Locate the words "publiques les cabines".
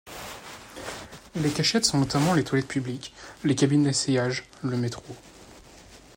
2.67-3.83